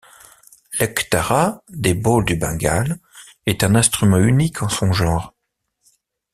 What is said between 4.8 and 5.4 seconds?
genre.